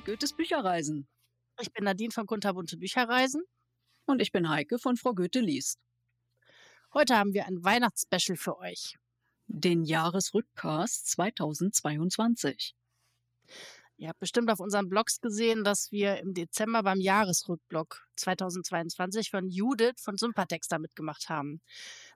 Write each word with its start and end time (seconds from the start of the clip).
von 0.00 0.04
Goethes 0.04 0.32
Bücherreisen. 0.32 1.06
Ich 1.60 1.72
bin 1.72 1.84
Nadine 1.84 2.10
von 2.10 2.26
Kunterbunte 2.26 2.78
Bücherreisen. 2.78 3.42
Und 4.06 4.22
ich 4.22 4.32
bin 4.32 4.48
Heike 4.48 4.78
von 4.78 4.96
Frau 4.96 5.12
Goethe 5.12 5.40
liest. 5.40 5.78
Heute 6.94 7.16
haben 7.16 7.34
wir 7.34 7.46
ein 7.46 7.62
Weihnachtsspecial 7.62 8.36
für 8.36 8.56
euch. 8.58 8.96
Den 9.46 9.84
Jahresrückcast 9.84 11.06
2022. 11.10 12.74
Ihr 14.00 14.08
habt 14.08 14.18
bestimmt 14.18 14.50
auf 14.50 14.60
unseren 14.60 14.88
Blogs 14.88 15.20
gesehen, 15.20 15.62
dass 15.62 15.92
wir 15.92 16.20
im 16.20 16.32
Dezember 16.32 16.82
beim 16.82 17.00
Jahresrückblock 17.00 18.06
2022 18.16 19.28
von 19.28 19.50
Judith 19.50 20.00
von 20.00 20.16
Sympatex 20.16 20.68
da 20.68 20.78
mitgemacht 20.78 21.28
haben. 21.28 21.60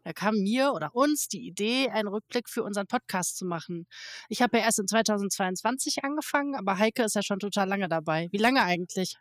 Da 0.02 0.14
kam 0.14 0.36
mir 0.36 0.72
oder 0.72 0.94
uns 0.94 1.28
die 1.28 1.46
Idee, 1.46 1.90
einen 1.90 2.08
Rückblick 2.08 2.48
für 2.48 2.62
unseren 2.62 2.86
Podcast 2.86 3.36
zu 3.36 3.44
machen. 3.44 3.86
Ich 4.30 4.40
habe 4.40 4.56
ja 4.56 4.64
erst 4.64 4.78
in 4.78 4.88
2022 4.88 6.02
angefangen, 6.04 6.54
aber 6.54 6.78
Heike 6.78 7.04
ist 7.04 7.16
ja 7.16 7.22
schon 7.22 7.38
total 7.38 7.68
lange 7.68 7.90
dabei. 7.90 8.28
Wie 8.32 8.38
lange 8.38 8.62
eigentlich? 8.62 9.18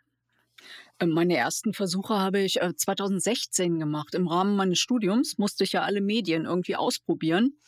Äh, 1.00 1.06
meine 1.06 1.36
ersten 1.36 1.74
Versuche 1.74 2.18
habe 2.18 2.40
ich 2.40 2.58
2016 2.76 3.76
äh, 3.76 3.78
gemacht. 3.78 4.14
Im 4.14 4.26
Rahmen 4.26 4.56
meines 4.56 4.78
Studiums 4.78 5.36
musste 5.36 5.64
ich 5.64 5.72
ja 5.72 5.82
alle 5.82 6.00
Medien 6.00 6.46
irgendwie 6.46 6.76
ausprobieren. 6.76 7.58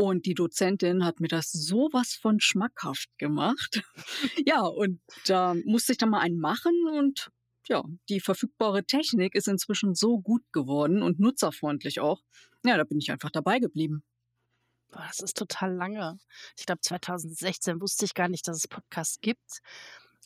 Und 0.00 0.26
die 0.26 0.34
Dozentin 0.34 1.04
hat 1.04 1.18
mir 1.18 1.26
das 1.26 1.50
sowas 1.50 2.12
von 2.12 2.38
schmackhaft 2.38 3.08
gemacht. 3.18 3.82
ja, 4.46 4.62
und 4.62 5.00
da 5.26 5.54
musste 5.64 5.90
ich 5.92 5.98
dann 5.98 6.10
mal 6.10 6.20
einen 6.20 6.38
machen 6.38 6.72
und 6.96 7.30
ja, 7.68 7.82
die 8.08 8.20
verfügbare 8.20 8.84
Technik 8.84 9.34
ist 9.34 9.48
inzwischen 9.48 9.96
so 9.96 10.20
gut 10.20 10.42
geworden 10.52 11.02
und 11.02 11.18
nutzerfreundlich 11.18 11.98
auch. 11.98 12.22
Ja, 12.64 12.76
da 12.76 12.84
bin 12.84 12.98
ich 12.98 13.10
einfach 13.10 13.30
dabei 13.30 13.58
geblieben. 13.58 14.04
Boah, 14.90 15.04
das 15.08 15.18
ist 15.18 15.36
total 15.36 15.74
lange. 15.74 16.18
Ich 16.56 16.64
glaube, 16.64 16.80
2016 16.80 17.80
wusste 17.80 18.04
ich 18.04 18.14
gar 18.14 18.28
nicht, 18.28 18.46
dass 18.46 18.58
es 18.58 18.68
Podcasts 18.68 19.20
gibt. 19.20 19.58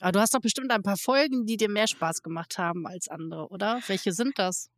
Aber 0.01 0.13
du 0.13 0.21
hast 0.21 0.35
doch 0.35 0.41
bestimmt 0.41 0.71
ein 0.71 0.83
paar 0.83 0.99
Folgen, 0.99 1.47
die 1.47 1.57
dir 1.57 1.71
mehr 1.71 1.89
Spaß 1.89 2.23
gemacht 2.23 2.59
haben 2.59 2.87
als 2.87 3.09
andere, 3.09 3.49
oder? 3.49 3.81
Welche 3.87 4.13
sind 4.13 4.39
das? 4.39 4.69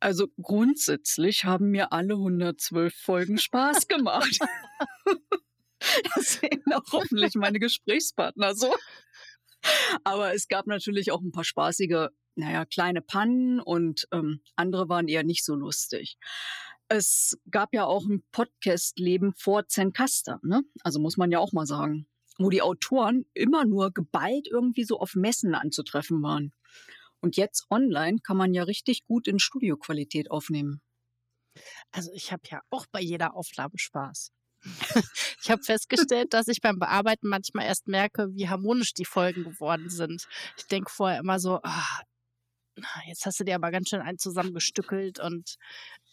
Also 0.00 0.28
grundsätzlich 0.40 1.44
haben 1.44 1.70
mir 1.70 1.92
alle 1.92 2.14
112 2.14 2.94
Folgen 2.94 3.38
Spaß 3.38 3.86
gemacht. 3.86 4.38
das 6.14 6.40
sehen 6.40 6.62
auch 6.72 6.92
hoffentlich 6.92 7.34
meine 7.34 7.58
Gesprächspartner 7.58 8.54
so. 8.54 8.74
Aber 10.04 10.34
es 10.34 10.48
gab 10.48 10.66
natürlich 10.66 11.12
auch 11.12 11.20
ein 11.20 11.32
paar 11.32 11.44
spaßige, 11.44 12.08
naja, 12.34 12.64
kleine 12.64 13.02
Pannen 13.02 13.60
und 13.60 14.08
ähm, 14.10 14.40
andere 14.56 14.88
waren 14.88 15.06
eher 15.06 15.22
nicht 15.22 15.44
so 15.44 15.54
lustig. 15.54 16.16
Es 16.88 17.38
gab 17.50 17.74
ja 17.74 17.84
auch 17.84 18.06
ein 18.06 18.24
Podcast-Leben 18.32 19.34
vor 19.36 19.68
Zencaster, 19.68 20.40
ne? 20.42 20.62
Also 20.82 20.98
muss 20.98 21.18
man 21.18 21.30
ja 21.30 21.38
auch 21.38 21.52
mal 21.52 21.66
sagen, 21.66 22.08
wo 22.38 22.48
die 22.48 22.62
Autoren 22.62 23.26
immer 23.34 23.66
nur 23.66 23.92
geballt 23.92 24.48
irgendwie 24.50 24.84
so 24.84 24.98
auf 24.98 25.14
Messen 25.14 25.54
anzutreffen 25.54 26.22
waren. 26.22 26.52
Und 27.20 27.36
jetzt 27.36 27.66
online 27.70 28.18
kann 28.22 28.36
man 28.36 28.54
ja 28.54 28.62
richtig 28.62 29.04
gut 29.04 29.28
in 29.28 29.38
Studioqualität 29.38 30.30
aufnehmen. 30.30 30.80
Also 31.92 32.10
ich 32.14 32.32
habe 32.32 32.42
ja 32.50 32.60
auch 32.70 32.86
bei 32.90 33.00
jeder 33.00 33.34
Aufnahme 33.34 33.76
Spaß. 33.76 34.30
ich 35.42 35.50
habe 35.50 35.62
festgestellt, 35.62 36.34
dass 36.34 36.48
ich 36.48 36.60
beim 36.60 36.78
Bearbeiten 36.78 37.28
manchmal 37.28 37.66
erst 37.66 37.88
merke, 37.88 38.28
wie 38.34 38.48
harmonisch 38.48 38.92
die 38.92 39.04
Folgen 39.04 39.44
geworden 39.44 39.88
sind. 39.88 40.26
Ich 40.58 40.66
denke 40.66 40.90
vorher 40.90 41.20
immer 41.20 41.38
so, 41.40 41.60
ah, 41.62 42.00
jetzt 43.06 43.26
hast 43.26 43.40
du 43.40 43.44
dir 43.44 43.54
aber 43.54 43.70
ganz 43.70 43.88
schön 43.88 44.00
einen 44.00 44.18
zusammengestückelt 44.18 45.18
und 45.20 45.56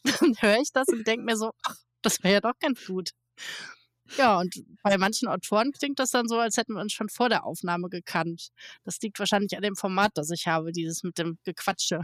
dann 0.21 0.36
höre 0.39 0.59
ich 0.61 0.71
das 0.71 0.88
und 0.88 1.05
denke 1.05 1.25
mir 1.25 1.38
so, 1.38 1.52
ach, 1.64 1.75
das 2.02 2.23
wäre 2.23 2.36
ja 2.36 2.42
doch 2.42 2.58
ganz 2.59 2.86
gut. 2.86 3.11
Ja, 4.17 4.39
und 4.39 4.55
bei 4.83 4.97
manchen 4.97 5.27
Autoren 5.27 5.72
klingt 5.72 5.99
das 5.99 6.11
dann 6.11 6.27
so, 6.27 6.37
als 6.37 6.58
hätten 6.58 6.73
wir 6.73 6.81
uns 6.81 6.93
schon 6.93 7.09
vor 7.09 7.30
der 7.30 7.45
Aufnahme 7.45 7.89
gekannt. 7.89 8.49
Das 8.83 8.99
liegt 9.02 9.20
wahrscheinlich 9.20 9.55
an 9.55 9.64
dem 9.64 9.76
Format, 9.76 10.11
das 10.15 10.30
ich 10.31 10.48
habe, 10.48 10.71
dieses 10.71 11.04
mit 11.04 11.17
dem 11.17 11.37
Gequatsche. 11.43 12.02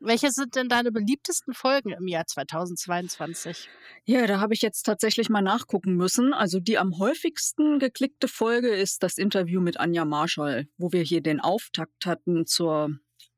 Welche 0.00 0.30
sind 0.30 0.54
denn 0.54 0.68
deine 0.68 0.92
beliebtesten 0.92 1.54
Folgen 1.54 1.90
im 1.90 2.06
Jahr 2.06 2.26
2022? 2.26 3.70
Ja, 4.04 4.26
da 4.26 4.38
habe 4.38 4.52
ich 4.52 4.60
jetzt 4.60 4.82
tatsächlich 4.82 5.30
mal 5.30 5.40
nachgucken 5.40 5.94
müssen. 5.94 6.34
Also 6.34 6.60
die 6.60 6.76
am 6.76 6.98
häufigsten 6.98 7.78
geklickte 7.78 8.28
Folge 8.28 8.68
ist 8.68 9.02
das 9.02 9.16
Interview 9.16 9.62
mit 9.62 9.80
Anja 9.80 10.04
Marschall, 10.04 10.68
wo 10.76 10.92
wir 10.92 11.02
hier 11.02 11.22
den 11.22 11.40
Auftakt 11.40 12.04
hatten 12.04 12.44
zur 12.46 12.90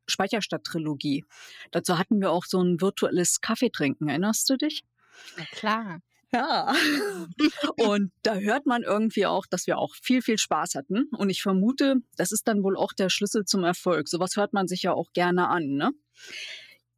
Speicherstadt-Trilogie. 0.09 1.25
Dazu 1.71 1.99
hatten 1.99 2.21
wir 2.21 2.33
auch 2.33 2.45
so 2.45 2.61
ein 2.61 2.81
virtuelles 2.81 3.41
Kaffeetrinken. 3.41 4.09
Erinnerst 4.09 4.49
du 4.51 4.57
dich? 4.57 4.85
Na 5.37 5.45
klar. 5.53 6.01
Ja. 6.33 6.75
Und 7.77 8.13
da 8.23 8.35
hört 8.37 8.67
man 8.67 8.83
irgendwie 8.83 9.27
auch, 9.27 9.47
dass 9.47 9.67
wir 9.67 9.79
auch 9.79 9.95
viel, 10.03 10.23
viel 10.23 10.39
Spaß 10.39 10.75
hatten. 10.75 11.09
Und 11.17 11.31
ich 11.31 11.43
vermute, 11.43 11.97
das 12.17 12.33
ist 12.33 12.49
dann 12.49 12.63
wohl 12.63 12.77
auch 12.77 12.93
der 12.93 13.11
Schlüssel 13.11 13.45
zum 13.45 13.65
Erfolg. 13.65 14.09
Sowas 14.09 14.37
hört 14.37 14.53
man 14.53 14.69
sich 14.69 14.83
ja 14.83 14.93
auch 14.93 15.13
gerne 15.13 15.49
an. 15.49 15.77
Ne? 15.77 15.93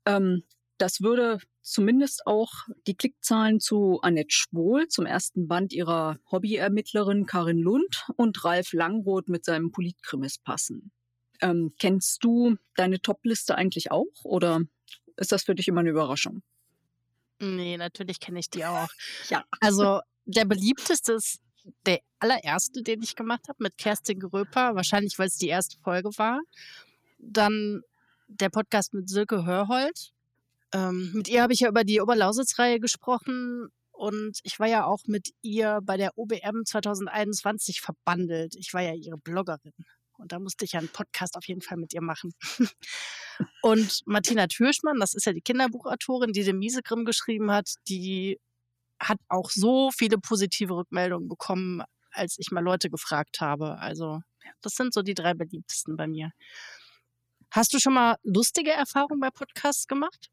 Ähm, 0.07 0.45
das 0.79 1.01
würde 1.01 1.39
zumindest 1.63 2.27
auch 2.27 2.53
die 2.87 2.97
Klickzahlen 2.97 3.61
zu 3.61 4.01
Annette 4.01 4.35
Schwohl 4.35 4.89
zum 4.89 5.07
ersten 5.07 5.49
Band 5.49 5.73
ihrer 5.73 6.19
Hobbyermittlerin 6.31 7.27
Karin 7.27 7.59
Lund 7.59 8.07
und 8.17 8.43
Ralf 8.45 8.73
Langroth 8.73 9.29
mit 9.29 9.45
seinem 9.45 9.71
Politkrimis 9.71 10.39
passen. 10.39 10.93
Ähm, 11.43 11.75
kennst 11.79 12.25
du 12.25 12.57
deine 12.77 13.01
Topliste 13.01 13.57
eigentlich 13.57 13.91
auch 13.91 14.25
oder 14.25 14.63
ist 15.17 15.33
das 15.33 15.45
für 15.45 15.55
dich 15.55 15.69
immer 15.69 15.81
eine 15.81 15.91
Überraschung? 15.91 16.43
Nee, 17.41 17.77
natürlich 17.77 18.21
kenne 18.21 18.41
ich 18.41 18.51
die 18.51 18.65
auch. 18.65 18.89
Ja. 19.29 19.45
Also 19.61 20.01
der 20.25 20.45
beliebteste 20.45 21.13
ist 21.13 21.41
der 21.87 22.01
allererste, 22.19 22.83
den 22.83 23.03
ich 23.03 23.15
gemacht 23.15 23.49
habe, 23.49 23.63
mit 23.63 23.77
Kerstin 23.79 24.21
Gröper, 24.21 24.75
wahrscheinlich 24.75 25.19
weil 25.19 25.29
es 25.29 25.37
die 25.37 25.49
erste 25.49 25.79
Folge 25.79 26.11
war. 26.17 26.41
Dann 27.19 27.83
der 28.27 28.51
Podcast 28.51 28.95
mit 28.95 29.09
Silke 29.09 29.45
Hörhold. 29.45 30.13
Ähm, 30.73 31.13
mit 31.15 31.29
ihr 31.29 31.43
habe 31.43 31.53
ich 31.53 31.61
ja 31.61 31.69
über 31.69 31.85
die 31.85 32.01
Oberlausitz-Reihe 32.01 32.79
gesprochen 32.81 33.69
und 33.93 34.39
ich 34.43 34.61
war 34.61 34.69
ja 34.69 34.85
auch 34.85 35.01
mit 35.07 35.31
ihr 35.41 35.81
bei 35.83 35.97
der 35.97 36.17
OBM 36.17 36.65
2021 36.65 37.81
verbandelt. 37.81 38.55
Ich 38.57 38.75
war 38.75 38.83
ja 38.83 38.93
ihre 38.93 39.19
Bloggerin. 39.19 39.73
Und 40.19 40.33
da 40.33 40.39
musste 40.39 40.65
ich 40.65 40.73
ja 40.73 40.81
einen 40.81 40.89
Podcast 40.89 41.37
auf 41.37 41.47
jeden 41.47 41.63
Fall 41.63 41.79
mit 41.79 41.95
ihr 41.95 42.03
machen. 42.03 42.33
und 43.63 44.03
Martina 44.05 44.47
Türschmann, 44.47 44.99
das 44.99 45.15
ist 45.15 45.27
ja 45.27 45.33
die 45.33 45.41
Kinderbuchautorin, 45.41 46.33
die 46.33 46.45
den 46.45 46.59
Miesegrim 46.59 47.05
geschrieben 47.05 47.51
hat, 47.51 47.75
die 47.89 48.39
hat 49.01 49.19
auch 49.29 49.51
so 49.51 49.91
viele 49.91 50.19
positive 50.19 50.75
Rückmeldungen 50.75 51.29
bekommen, 51.29 51.83
als 52.11 52.37
ich 52.39 52.51
mal 52.51 52.65
Leute 52.65 52.91
gefragt 52.91 53.41
habe. 53.41 53.79
Also 53.79 54.21
das 54.61 54.75
sind 54.75 54.93
so 54.93 55.03
die 55.03 55.15
drei 55.15 55.35
beliebtesten 55.35 55.97
bei 55.97 56.07
mir. 56.07 56.33
Hast 57.51 57.73
du 57.73 57.79
schon 57.79 57.95
mal 57.95 58.17
lustige 58.25 58.73
Erfahrungen 58.73 59.21
bei 59.21 59.31
Podcasts 59.31 59.87
gemacht? 59.87 60.31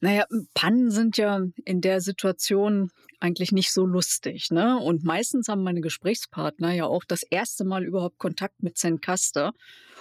Naja, 0.00 0.24
Pannen 0.54 0.90
sind 0.90 1.18
ja 1.18 1.40
in 1.64 1.80
der 1.80 2.00
Situation 2.00 2.90
eigentlich 3.20 3.52
nicht 3.52 3.72
so 3.72 3.84
lustig. 3.84 4.50
Ne? 4.50 4.78
Und 4.78 5.04
meistens 5.04 5.48
haben 5.48 5.62
meine 5.62 5.82
Gesprächspartner 5.82 6.72
ja 6.72 6.86
auch 6.86 7.04
das 7.04 7.22
erste 7.22 7.64
Mal 7.64 7.84
überhaupt 7.84 8.18
Kontakt 8.18 8.62
mit 8.62 8.78
Zencaster. 8.78 9.52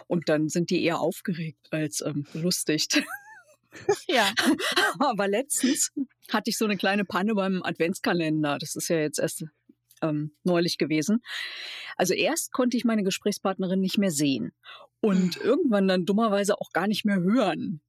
Und 0.07 0.29
dann 0.29 0.47
sind 0.47 0.69
die 0.69 0.83
eher 0.83 0.99
aufgeregt 0.99 1.67
als 1.71 2.01
ähm, 2.01 2.25
belustigt. 2.33 3.03
Ja. 4.07 4.27
Aber 4.99 5.27
letztens 5.27 5.91
hatte 6.31 6.49
ich 6.49 6.57
so 6.57 6.65
eine 6.65 6.75
kleine 6.75 7.05
Panne 7.05 7.35
beim 7.35 7.61
Adventskalender. 7.61 8.57
Das 8.57 8.75
ist 8.75 8.87
ja 8.87 8.97
jetzt 8.97 9.19
erst 9.19 9.45
ähm, 10.01 10.31
neulich 10.43 10.79
gewesen. 10.79 11.21
Also 11.95 12.15
erst 12.15 12.51
konnte 12.51 12.77
ich 12.77 12.83
meine 12.83 13.03
Gesprächspartnerin 13.03 13.79
nicht 13.79 13.99
mehr 13.99 14.09
sehen 14.09 14.53
und 15.01 15.35
hm. 15.35 15.43
irgendwann 15.43 15.87
dann 15.87 16.05
dummerweise 16.05 16.59
auch 16.59 16.71
gar 16.71 16.87
nicht 16.87 17.05
mehr 17.05 17.19
hören. 17.19 17.81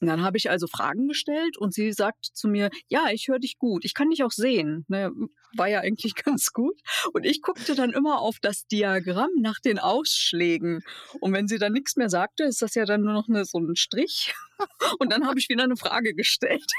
Und 0.00 0.06
dann 0.06 0.22
habe 0.22 0.36
ich 0.36 0.48
also 0.48 0.66
Fragen 0.66 1.08
gestellt 1.08 1.56
und 1.58 1.74
sie 1.74 1.92
sagt 1.92 2.24
zu 2.24 2.48
mir, 2.48 2.70
ja, 2.88 3.06
ich 3.12 3.28
höre 3.28 3.40
dich 3.40 3.58
gut, 3.58 3.84
ich 3.84 3.94
kann 3.94 4.10
dich 4.10 4.22
auch 4.22 4.30
sehen. 4.30 4.84
Naja, 4.88 5.10
war 5.56 5.68
ja 5.68 5.80
eigentlich 5.80 6.14
ganz 6.24 6.52
gut. 6.52 6.80
Und 7.12 7.24
ich 7.24 7.42
guckte 7.42 7.74
dann 7.74 7.90
immer 7.90 8.20
auf 8.20 8.38
das 8.40 8.66
Diagramm 8.66 9.30
nach 9.40 9.58
den 9.60 9.78
Ausschlägen. 9.78 10.82
Und 11.20 11.32
wenn 11.32 11.48
sie 11.48 11.58
dann 11.58 11.72
nichts 11.72 11.96
mehr 11.96 12.10
sagte, 12.10 12.44
ist 12.44 12.62
das 12.62 12.74
ja 12.74 12.84
dann 12.84 13.02
nur 13.02 13.12
noch 13.12 13.28
eine, 13.28 13.44
so 13.44 13.58
ein 13.58 13.76
Strich. 13.76 14.34
Und 14.98 15.12
dann 15.12 15.26
habe 15.26 15.38
ich 15.38 15.48
wieder 15.48 15.64
eine 15.64 15.76
Frage 15.76 16.14
gestellt. 16.14 16.70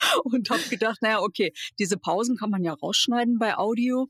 Und 0.24 0.50
habe 0.50 0.62
gedacht, 0.68 1.02
naja, 1.02 1.20
okay, 1.20 1.52
diese 1.78 1.96
Pausen 1.96 2.36
kann 2.36 2.50
man 2.50 2.64
ja 2.64 2.72
rausschneiden 2.72 3.38
bei 3.38 3.56
Audio. 3.56 4.08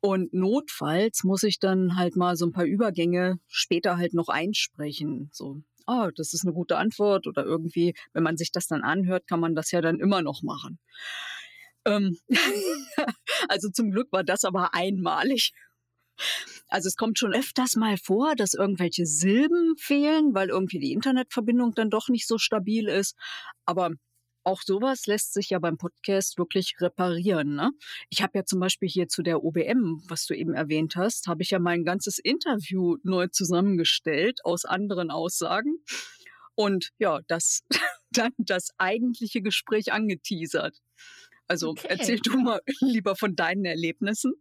Und 0.00 0.32
notfalls 0.34 1.24
muss 1.24 1.42
ich 1.42 1.58
dann 1.58 1.96
halt 1.96 2.16
mal 2.16 2.36
so 2.36 2.46
ein 2.46 2.52
paar 2.52 2.64
Übergänge 2.64 3.38
später 3.48 3.96
halt 3.96 4.14
noch 4.14 4.28
einsprechen. 4.28 5.30
So 5.32 5.62
ah, 5.86 6.10
das 6.14 6.34
ist 6.34 6.44
eine 6.44 6.52
gute 6.52 6.76
Antwort 6.76 7.26
oder 7.26 7.44
irgendwie, 7.44 7.94
wenn 8.12 8.22
man 8.22 8.36
sich 8.36 8.52
das 8.52 8.66
dann 8.66 8.82
anhört, 8.82 9.26
kann 9.26 9.40
man 9.40 9.54
das 9.54 9.70
ja 9.70 9.80
dann 9.80 10.00
immer 10.00 10.22
noch 10.22 10.42
machen. 10.42 10.78
Ähm 11.84 12.18
also 13.48 13.70
zum 13.70 13.90
Glück 13.90 14.12
war 14.12 14.24
das 14.24 14.44
aber 14.44 14.74
einmalig. 14.74 15.52
Also 16.68 16.88
es 16.88 16.96
kommt 16.96 17.18
schon 17.18 17.34
öfters 17.34 17.76
mal 17.76 17.96
vor, 17.96 18.34
dass 18.34 18.54
irgendwelche 18.54 19.06
Silben 19.06 19.76
fehlen, 19.76 20.34
weil 20.34 20.48
irgendwie 20.48 20.78
die 20.78 20.92
Internetverbindung 20.92 21.74
dann 21.74 21.90
doch 21.90 22.08
nicht 22.08 22.26
so 22.26 22.38
stabil 22.38 22.88
ist. 22.88 23.14
Aber 23.64 23.90
auch 24.46 24.62
sowas 24.62 25.06
lässt 25.06 25.34
sich 25.34 25.50
ja 25.50 25.58
beim 25.58 25.76
Podcast 25.76 26.38
wirklich 26.38 26.76
reparieren. 26.80 27.56
Ne? 27.56 27.72
Ich 28.10 28.22
habe 28.22 28.38
ja 28.38 28.44
zum 28.44 28.60
Beispiel 28.60 28.88
hier 28.88 29.08
zu 29.08 29.22
der 29.22 29.42
OBM, 29.42 30.02
was 30.08 30.26
du 30.26 30.34
eben 30.34 30.54
erwähnt 30.54 30.94
hast, 30.94 31.26
habe 31.26 31.42
ich 31.42 31.50
ja 31.50 31.58
mein 31.58 31.84
ganzes 31.84 32.18
Interview 32.18 32.96
neu 33.02 33.26
zusammengestellt 33.26 34.44
aus 34.44 34.64
anderen 34.64 35.10
Aussagen 35.10 35.78
und 36.54 36.92
ja, 36.98 37.20
das 37.26 37.64
dann 38.12 38.32
das 38.38 38.70
eigentliche 38.78 39.42
Gespräch 39.42 39.92
angeteasert. 39.92 40.80
Also 41.48 41.70
okay. 41.70 41.88
erzähl 41.90 42.20
du 42.20 42.38
mal 42.38 42.60
lieber 42.80 43.16
von 43.16 43.34
deinen 43.34 43.64
Erlebnissen. 43.64 44.32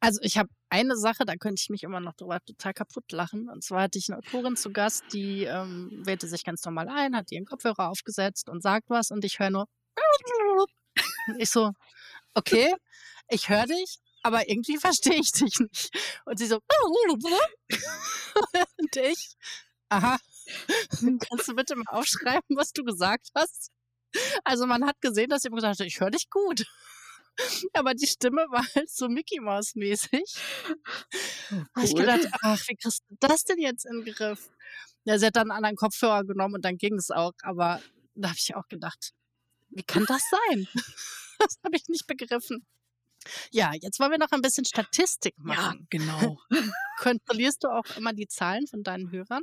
Also 0.00 0.20
ich 0.22 0.38
habe 0.38 0.48
eine 0.68 0.96
Sache, 0.96 1.24
da 1.24 1.36
könnte 1.36 1.60
ich 1.62 1.70
mich 1.70 1.82
immer 1.82 2.00
noch 2.00 2.14
drüber 2.14 2.40
total 2.44 2.74
kaputt 2.74 3.10
lachen. 3.12 3.48
Und 3.48 3.62
zwar 3.62 3.82
hatte 3.82 3.98
ich 3.98 4.10
eine 4.10 4.18
Autorin 4.18 4.56
zu 4.56 4.72
Gast, 4.72 5.04
die 5.12 5.44
ähm, 5.44 5.90
wählte 6.04 6.28
sich 6.28 6.44
ganz 6.44 6.64
normal 6.64 6.88
ein, 6.88 7.16
hat 7.16 7.30
ihren 7.30 7.44
Kopfhörer 7.44 7.88
aufgesetzt 7.88 8.48
und 8.48 8.62
sagt 8.62 8.90
was 8.90 9.10
und 9.10 9.24
ich 9.24 9.38
höre 9.38 9.50
nur. 9.50 9.68
ich 11.38 11.50
so, 11.50 11.72
okay, 12.34 12.74
ich 13.28 13.48
höre 13.48 13.66
dich, 13.66 13.98
aber 14.22 14.48
irgendwie 14.48 14.78
verstehe 14.78 15.20
ich 15.20 15.32
dich 15.32 15.58
nicht. 15.60 15.90
Und 16.24 16.38
sie 16.38 16.46
so, 16.46 16.56
und 18.78 18.96
ich, 18.96 19.36
aha, 19.88 20.18
kannst 21.28 21.48
du 21.48 21.54
bitte 21.54 21.76
mal 21.76 21.84
aufschreiben, 21.88 22.56
was 22.56 22.72
du 22.72 22.84
gesagt 22.84 23.28
hast? 23.34 23.70
Also 24.44 24.66
man 24.66 24.86
hat 24.86 25.00
gesehen, 25.00 25.28
dass 25.28 25.44
jemand 25.44 25.62
gesagt 25.62 25.80
hat, 25.80 25.86
ich 25.86 26.00
höre 26.00 26.10
dich 26.10 26.30
gut. 26.30 26.64
Aber 27.72 27.94
die 27.94 28.06
Stimme 28.06 28.46
war 28.50 28.64
halt 28.74 28.90
so 28.90 29.08
Mickey 29.08 29.40
Mouse 29.40 29.74
mäßig. 29.74 30.22
Oh, 31.50 31.54
cool. 31.76 31.84
ich 31.84 31.94
gedacht, 31.94 32.28
ach, 32.42 32.60
wie 32.68 32.76
kriegst 32.76 33.04
du 33.08 33.16
das 33.20 33.44
denn 33.44 33.58
jetzt 33.58 33.86
in 33.86 34.04
den 34.04 34.14
Griff? 34.14 34.50
Ja, 35.04 35.18
sie 35.18 35.26
hat 35.26 35.36
dann 35.36 35.50
einen 35.50 35.58
anderen 35.58 35.76
Kopfhörer 35.76 36.24
genommen 36.24 36.54
und 36.54 36.64
dann 36.64 36.78
ging 36.78 36.94
es 36.94 37.10
auch. 37.10 37.32
Aber 37.42 37.80
da 38.14 38.28
habe 38.28 38.38
ich 38.38 38.54
auch 38.54 38.66
gedacht, 38.68 39.12
wie 39.68 39.82
kann 39.82 40.04
das 40.06 40.22
sein? 40.30 40.68
das 41.38 41.58
habe 41.64 41.76
ich 41.76 41.88
nicht 41.88 42.06
begriffen. 42.06 42.66
Ja, 43.50 43.72
jetzt 43.74 43.98
wollen 43.98 44.12
wir 44.12 44.18
noch 44.18 44.30
ein 44.30 44.42
bisschen 44.42 44.64
Statistik 44.64 45.34
machen. 45.38 45.80
Ja, 45.80 45.86
genau. 45.90 46.38
Kontrollierst 46.98 47.64
du 47.64 47.68
auch 47.68 47.96
immer 47.96 48.12
die 48.12 48.28
Zahlen 48.28 48.66
von 48.66 48.82
deinen 48.82 49.10
Hörern? 49.10 49.42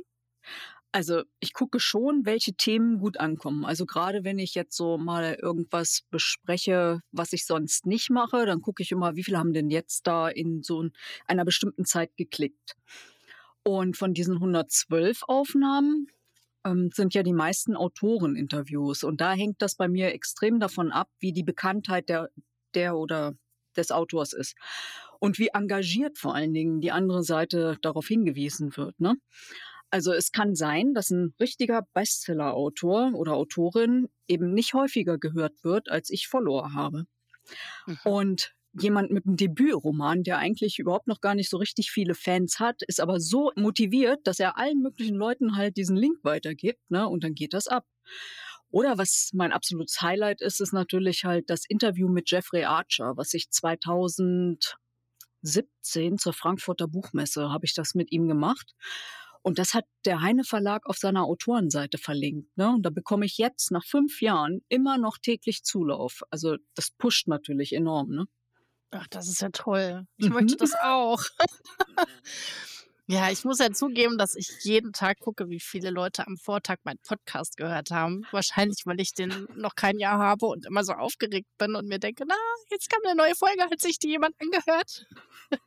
Also 0.94 1.24
ich 1.40 1.54
gucke 1.54 1.80
schon, 1.80 2.24
welche 2.24 2.54
Themen 2.54 3.00
gut 3.00 3.18
ankommen. 3.18 3.64
Also 3.64 3.84
gerade 3.84 4.22
wenn 4.22 4.38
ich 4.38 4.54
jetzt 4.54 4.76
so 4.76 4.96
mal 4.96 5.34
irgendwas 5.42 6.02
bespreche, 6.12 7.00
was 7.10 7.32
ich 7.32 7.46
sonst 7.46 7.84
nicht 7.84 8.10
mache, 8.10 8.46
dann 8.46 8.60
gucke 8.60 8.80
ich 8.80 8.92
immer, 8.92 9.16
wie 9.16 9.24
viele 9.24 9.38
haben 9.38 9.52
denn 9.52 9.70
jetzt 9.70 10.06
da 10.06 10.28
in 10.28 10.62
so 10.62 10.88
einer 11.26 11.44
bestimmten 11.44 11.84
Zeit 11.84 12.16
geklickt. 12.16 12.76
Und 13.64 13.96
von 13.96 14.14
diesen 14.14 14.34
112 14.34 15.24
Aufnahmen 15.26 16.06
ähm, 16.64 16.90
sind 16.94 17.12
ja 17.12 17.24
die 17.24 17.32
meisten 17.32 17.74
Autoreninterviews. 17.74 19.02
Und 19.02 19.20
da 19.20 19.32
hängt 19.32 19.62
das 19.62 19.74
bei 19.74 19.88
mir 19.88 20.14
extrem 20.14 20.60
davon 20.60 20.92
ab, 20.92 21.08
wie 21.18 21.32
die 21.32 21.42
Bekanntheit 21.42 22.08
der, 22.08 22.30
der 22.76 22.96
oder 22.96 23.34
des 23.76 23.90
Autors 23.90 24.32
ist. 24.32 24.54
Und 25.18 25.40
wie 25.40 25.48
engagiert 25.48 26.18
vor 26.18 26.36
allen 26.36 26.54
Dingen 26.54 26.80
die 26.80 26.92
andere 26.92 27.24
Seite 27.24 27.78
darauf 27.82 28.06
hingewiesen 28.06 28.76
wird. 28.76 29.00
Ne? 29.00 29.16
Also 29.94 30.12
es 30.12 30.32
kann 30.32 30.56
sein, 30.56 30.92
dass 30.92 31.10
ein 31.10 31.34
richtiger 31.38 31.86
Bestseller-Autor 31.94 33.12
oder 33.14 33.34
Autorin 33.34 34.08
eben 34.26 34.52
nicht 34.52 34.74
häufiger 34.74 35.18
gehört 35.18 35.62
wird, 35.62 35.88
als 35.88 36.10
ich 36.10 36.26
Follower 36.26 36.74
habe. 36.74 37.04
Mhm. 37.86 37.98
Und 38.02 38.56
jemand 38.72 39.12
mit 39.12 39.24
einem 39.24 39.36
Debütroman, 39.36 40.24
der 40.24 40.38
eigentlich 40.38 40.80
überhaupt 40.80 41.06
noch 41.06 41.20
gar 41.20 41.36
nicht 41.36 41.48
so 41.48 41.58
richtig 41.58 41.92
viele 41.92 42.16
Fans 42.16 42.58
hat, 42.58 42.82
ist 42.88 42.98
aber 42.98 43.20
so 43.20 43.52
motiviert, 43.54 44.18
dass 44.24 44.40
er 44.40 44.58
allen 44.58 44.80
möglichen 44.80 45.14
Leuten 45.14 45.56
halt 45.56 45.76
diesen 45.76 45.94
Link 45.94 46.18
weitergibt, 46.24 46.90
ne? 46.90 47.08
Und 47.08 47.22
dann 47.22 47.34
geht 47.34 47.54
das 47.54 47.68
ab. 47.68 47.86
Oder 48.70 48.98
was 48.98 49.30
mein 49.32 49.52
absolutes 49.52 50.02
Highlight 50.02 50.40
ist, 50.40 50.60
ist 50.60 50.72
natürlich 50.72 51.22
halt 51.22 51.50
das 51.50 51.62
Interview 51.68 52.08
mit 52.08 52.32
Jeffrey 52.32 52.64
Archer, 52.64 53.16
was 53.16 53.32
ich 53.32 53.48
2017 53.48 56.18
zur 56.18 56.32
Frankfurter 56.32 56.88
Buchmesse 56.88 57.50
habe 57.50 57.64
ich 57.64 57.74
das 57.74 57.94
mit 57.94 58.10
ihm 58.10 58.26
gemacht. 58.26 58.74
Und 59.44 59.58
das 59.58 59.74
hat 59.74 59.84
der 60.06 60.22
Heine 60.22 60.42
Verlag 60.42 60.86
auf 60.86 60.96
seiner 60.96 61.24
Autorenseite 61.24 61.98
verlinkt. 61.98 62.56
Ne? 62.56 62.70
Und 62.70 62.82
da 62.82 62.88
bekomme 62.88 63.26
ich 63.26 63.36
jetzt 63.36 63.72
nach 63.72 63.84
fünf 63.84 64.22
Jahren 64.22 64.62
immer 64.70 64.96
noch 64.96 65.18
täglich 65.18 65.64
Zulauf. 65.64 66.22
Also 66.30 66.56
das 66.74 66.90
pusht 66.90 67.28
natürlich 67.28 67.74
enorm. 67.74 68.08
Ne? 68.08 68.24
Ach, 68.90 69.06
das 69.08 69.28
ist 69.28 69.42
ja 69.42 69.50
toll. 69.50 70.06
Ich 70.16 70.28
mhm. 70.28 70.34
möchte 70.34 70.56
das 70.56 70.72
auch. 70.82 71.22
Ja, 73.06 73.30
ich 73.30 73.44
muss 73.44 73.58
ja 73.58 73.70
zugeben, 73.70 74.16
dass 74.16 74.34
ich 74.34 74.48
jeden 74.62 74.94
Tag 74.94 75.20
gucke, 75.20 75.50
wie 75.50 75.60
viele 75.60 75.90
Leute 75.90 76.26
am 76.26 76.38
Vortag 76.38 76.78
meinen 76.84 77.00
Podcast 77.06 77.58
gehört 77.58 77.90
haben. 77.90 78.22
Wahrscheinlich, 78.30 78.86
weil 78.86 78.98
ich 78.98 79.12
den 79.12 79.46
noch 79.54 79.74
kein 79.74 79.98
Jahr 79.98 80.18
habe 80.18 80.46
und 80.46 80.64
immer 80.64 80.84
so 80.84 80.94
aufgeregt 80.94 81.48
bin 81.58 81.74
und 81.74 81.86
mir 81.86 81.98
denke, 81.98 82.24
na, 82.26 82.34
jetzt 82.70 82.88
kam 82.88 83.00
eine 83.04 83.14
neue 83.14 83.34
Folge, 83.34 83.62
hat 83.62 83.78
sich 83.78 83.98
die 83.98 84.08
jemand 84.08 84.34
angehört. 84.40 85.06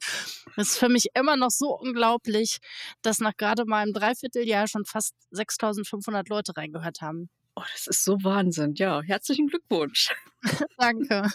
Das 0.57 0.69
ist 0.69 0.79
für 0.79 0.89
mich 0.89 1.05
immer 1.13 1.37
noch 1.37 1.51
so 1.51 1.77
unglaublich, 1.77 2.57
dass 3.03 3.19
nach 3.19 3.37
gerade 3.37 3.63
mal 3.65 3.83
einem 3.83 3.93
Dreivierteljahr 3.93 4.67
schon 4.67 4.83
fast 4.83 5.13
6500 5.31 6.27
Leute 6.27 6.57
reingehört 6.57 6.99
haben. 7.01 7.29
Oh, 7.55 7.63
das 7.71 7.87
ist 7.87 8.03
so 8.03 8.17
Wahnsinn. 8.23 8.73
Ja, 8.75 9.01
herzlichen 9.01 9.47
Glückwunsch. 9.47 10.09
Danke 10.77 11.29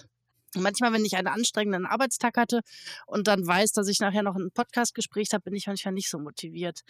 manchmal, 0.56 0.92
wenn 0.92 1.04
ich 1.04 1.16
einen 1.16 1.28
anstrengenden 1.28 1.86
Arbeitstag 1.86 2.36
hatte 2.36 2.60
und 3.06 3.26
dann 3.26 3.46
weiß, 3.46 3.72
dass 3.72 3.88
ich 3.88 4.00
nachher 4.00 4.22
noch 4.22 4.36
ein 4.36 4.50
Podcastgespräch 4.52 5.28
habe, 5.32 5.44
bin 5.44 5.54
ich 5.54 5.66
manchmal 5.66 5.94
nicht 5.94 6.10
so 6.10 6.18
motiviert. 6.18 6.82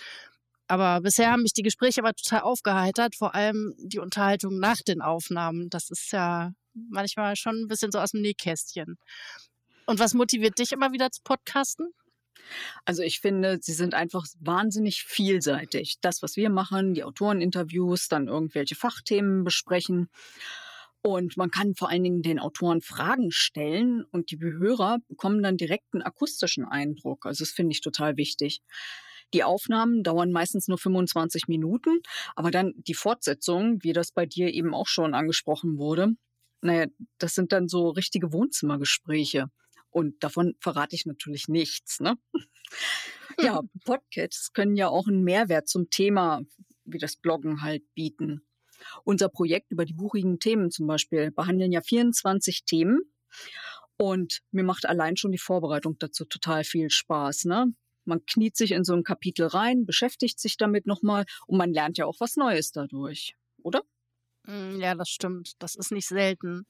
Aber 0.68 1.00
bisher 1.00 1.30
haben 1.30 1.42
mich 1.42 1.52
die 1.52 1.62
Gespräche 1.62 2.00
aber 2.00 2.14
total 2.14 2.40
aufgeheitert, 2.40 3.14
vor 3.16 3.34
allem 3.34 3.74
die 3.78 3.98
Unterhaltung 3.98 4.58
nach 4.58 4.80
den 4.80 5.02
Aufnahmen. 5.02 5.68
Das 5.68 5.90
ist 5.90 6.12
ja 6.12 6.52
manchmal 6.74 7.36
schon 7.36 7.62
ein 7.62 7.68
bisschen 7.68 7.92
so 7.92 7.98
aus 7.98 8.12
dem 8.12 8.22
Nähkästchen. 8.22 8.96
Und 9.86 9.98
was 9.98 10.14
motiviert 10.14 10.58
dich 10.58 10.72
immer 10.72 10.92
wieder 10.92 11.10
zu 11.10 11.20
podcasten? 11.22 11.92
Also 12.84 13.02
ich 13.02 13.20
finde, 13.20 13.58
sie 13.60 13.72
sind 13.72 13.94
einfach 13.94 14.26
wahnsinnig 14.40 15.04
vielseitig. 15.04 15.98
Das, 16.00 16.22
was 16.22 16.36
wir 16.36 16.50
machen, 16.50 16.94
die 16.94 17.04
Autoreninterviews, 17.04 18.08
dann 18.08 18.28
irgendwelche 18.28 18.74
Fachthemen 18.74 19.44
besprechen. 19.44 20.08
Und 21.02 21.36
man 21.36 21.50
kann 21.50 21.74
vor 21.74 21.90
allen 21.90 22.04
Dingen 22.04 22.22
den 22.22 22.38
Autoren 22.38 22.80
Fragen 22.80 23.32
stellen 23.32 24.04
und 24.12 24.30
die 24.30 24.38
Hörer 24.38 24.98
bekommen 25.08 25.42
dann 25.42 25.56
direkt 25.56 25.92
einen 25.92 26.02
akustischen 26.02 26.64
Eindruck. 26.64 27.26
Also 27.26 27.44
das 27.44 27.52
finde 27.52 27.72
ich 27.72 27.80
total 27.80 28.16
wichtig. 28.16 28.62
Die 29.34 29.42
Aufnahmen 29.42 30.02
dauern 30.04 30.30
meistens 30.30 30.68
nur 30.68 30.78
25 30.78 31.48
Minuten, 31.48 32.00
aber 32.36 32.50
dann 32.50 32.74
die 32.76 32.94
Fortsetzung, 32.94 33.82
wie 33.82 33.92
das 33.92 34.12
bei 34.12 34.26
dir 34.26 34.52
eben 34.52 34.74
auch 34.74 34.86
schon 34.86 35.14
angesprochen 35.14 35.78
wurde, 35.78 36.14
naja, 36.60 36.86
das 37.18 37.34
sind 37.34 37.50
dann 37.50 37.68
so 37.68 37.88
richtige 37.88 38.32
Wohnzimmergespräche. 38.32 39.46
Und 39.90 40.22
davon 40.22 40.54
verrate 40.60 40.94
ich 40.94 41.06
natürlich 41.06 41.48
nichts. 41.48 42.00
Ne? 42.00 42.16
ja, 43.40 43.60
Podcasts 43.84 44.52
können 44.52 44.76
ja 44.76 44.88
auch 44.88 45.08
einen 45.08 45.24
Mehrwert 45.24 45.68
zum 45.68 45.90
Thema, 45.90 46.42
wie 46.84 46.98
das 46.98 47.16
Bloggen 47.16 47.62
halt 47.62 47.82
bieten. 47.94 48.46
Unser 49.04 49.28
Projekt 49.28 49.70
über 49.70 49.84
die 49.84 49.94
buchigen 49.94 50.38
Themen 50.38 50.70
zum 50.70 50.86
Beispiel 50.86 51.30
behandeln 51.30 51.72
ja 51.72 51.80
24 51.80 52.64
Themen. 52.64 53.00
Und 53.96 54.40
mir 54.50 54.64
macht 54.64 54.86
allein 54.86 55.16
schon 55.16 55.32
die 55.32 55.38
Vorbereitung 55.38 55.96
dazu 55.98 56.24
total 56.24 56.64
viel 56.64 56.90
Spaß. 56.90 57.44
Ne? 57.44 57.72
Man 58.04 58.24
kniet 58.26 58.56
sich 58.56 58.72
in 58.72 58.84
so 58.84 58.94
ein 58.94 59.04
Kapitel 59.04 59.46
rein, 59.46 59.86
beschäftigt 59.86 60.40
sich 60.40 60.56
damit 60.56 60.86
nochmal 60.86 61.24
und 61.46 61.56
man 61.56 61.72
lernt 61.72 61.98
ja 61.98 62.06
auch 62.06 62.18
was 62.18 62.36
Neues 62.36 62.72
dadurch, 62.72 63.36
oder? 63.62 63.82
Mm, 64.44 64.80
ja, 64.80 64.94
das 64.94 65.08
stimmt. 65.08 65.52
Das 65.60 65.74
ist 65.76 65.92
nicht 65.92 66.08
selten. 66.08 66.66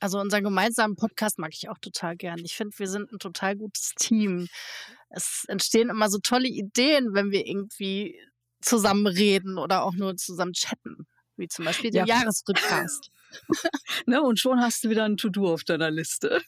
Also 0.00 0.20
unseren 0.20 0.44
gemeinsamen 0.44 0.96
Podcast 0.96 1.38
mag 1.38 1.52
ich 1.52 1.68
auch 1.68 1.78
total 1.78 2.16
gern. 2.16 2.38
Ich 2.44 2.54
finde, 2.54 2.78
wir 2.78 2.88
sind 2.88 3.12
ein 3.12 3.18
total 3.18 3.56
gutes 3.56 3.94
Team. 3.96 4.48
Es 5.10 5.44
entstehen 5.48 5.90
immer 5.90 6.08
so 6.08 6.18
tolle 6.18 6.48
Ideen, 6.48 7.14
wenn 7.14 7.30
wir 7.30 7.46
irgendwie 7.46 8.20
zusammen 8.60 9.06
reden 9.06 9.58
oder 9.58 9.82
auch 9.82 9.94
nur 9.94 10.16
zusammen 10.16 10.52
chatten, 10.52 11.06
wie 11.36 11.48
zum 11.48 11.64
Beispiel 11.64 11.90
den 11.90 12.06
ja. 12.06 12.18
Jahresrückcast. 12.20 13.10
ne, 14.06 14.22
und 14.22 14.38
schon 14.38 14.60
hast 14.60 14.84
du 14.84 14.90
wieder 14.90 15.04
ein 15.04 15.16
To-Do 15.16 15.52
auf 15.52 15.64
deiner 15.64 15.90
Liste. 15.90 16.42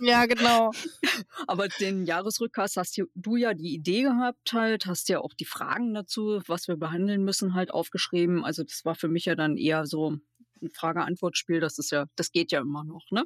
Ja, 0.00 0.26
genau. 0.26 0.72
Aber 1.46 1.68
den 1.68 2.06
Jahresrückcast 2.06 2.76
hast 2.76 3.00
du 3.14 3.36
ja 3.36 3.54
die 3.54 3.72
Idee 3.72 4.02
gehabt 4.02 4.52
halt, 4.52 4.86
hast 4.86 5.08
ja 5.08 5.20
auch 5.20 5.32
die 5.32 5.44
Fragen 5.44 5.94
dazu, 5.94 6.42
was 6.48 6.66
wir 6.66 6.76
behandeln 6.76 7.22
müssen, 7.24 7.54
halt 7.54 7.70
aufgeschrieben. 7.70 8.44
Also 8.44 8.64
das 8.64 8.84
war 8.84 8.96
für 8.96 9.06
mich 9.06 9.26
ja 9.26 9.36
dann 9.36 9.56
eher 9.56 9.86
so 9.86 10.16
ein 10.62 10.70
Frage-Antwort-Spiel. 10.70 11.60
Das 11.60 11.78
ist 11.78 11.90
ja, 11.90 12.06
das 12.16 12.32
geht 12.32 12.52
ja 12.52 12.60
immer 12.60 12.84
noch, 12.84 13.10
ne? 13.10 13.24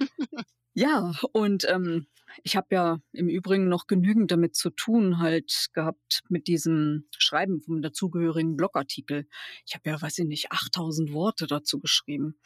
ja, 0.74 1.12
und 1.32 1.68
ähm, 1.68 2.06
ich 2.42 2.56
habe 2.56 2.68
ja 2.70 2.98
im 3.12 3.28
Übrigen 3.28 3.68
noch 3.68 3.86
genügend 3.86 4.30
damit 4.30 4.54
zu 4.54 4.70
tun 4.70 5.18
halt 5.18 5.68
gehabt 5.72 6.22
mit 6.28 6.46
diesem 6.46 7.08
Schreiben 7.16 7.60
vom 7.60 7.82
dazugehörigen 7.82 8.56
Blogartikel. 8.56 9.26
Ich 9.66 9.74
habe 9.74 9.90
ja, 9.90 10.00
weiß 10.00 10.18
ich 10.18 10.26
nicht, 10.26 10.52
8000 10.52 11.12
Worte 11.12 11.46
dazu 11.46 11.78
geschrieben. 11.78 12.38